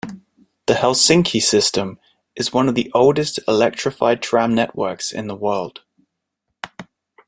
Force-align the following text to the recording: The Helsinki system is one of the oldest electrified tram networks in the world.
The 0.65 0.73
Helsinki 0.73 1.39
system 1.39 1.99
is 2.35 2.51
one 2.51 2.67
of 2.67 2.73
the 2.73 2.89
oldest 2.91 3.39
electrified 3.47 4.23
tram 4.23 4.55
networks 4.55 5.11
in 5.11 5.27
the 5.27 5.35
world. 5.35 5.81